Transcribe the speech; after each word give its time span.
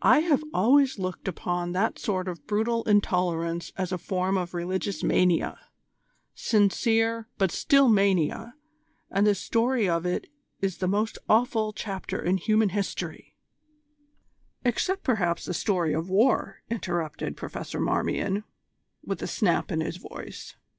"I 0.00 0.20
have 0.20 0.42
always 0.54 0.98
looked 0.98 1.28
upon 1.28 1.72
that 1.72 1.98
sort 1.98 2.26
of 2.26 2.46
brutal 2.46 2.84
intolerance 2.84 3.70
as 3.76 3.92
a 3.92 3.98
form 3.98 4.38
of 4.38 4.54
religious 4.54 5.02
mania 5.04 5.58
sincere, 6.34 7.28
but 7.36 7.50
still 7.50 7.90
mania, 7.90 8.54
and 9.10 9.26
the 9.26 9.34
story 9.34 9.86
of 9.86 10.06
it 10.06 10.26
is 10.62 10.78
the 10.78 10.88
most 10.88 11.18
awful 11.28 11.74
chapter 11.74 12.18
in 12.22 12.38
human 12.38 12.70
history" 12.70 13.36
"Except, 14.64 15.04
perhaps, 15.04 15.44
the 15.44 15.52
story 15.52 15.92
of 15.92 16.08
war," 16.08 16.62
interrupted 16.70 17.36
Professor 17.36 17.78
Marmion, 17.78 18.44
with 19.04 19.20
a 19.20 19.26
snap 19.26 19.70
in 19.70 19.82
his 19.82 19.98
voice. 19.98 20.56